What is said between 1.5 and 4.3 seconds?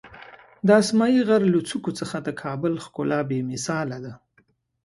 له څوکو څخه د کابل ښکلا بېمثاله ده.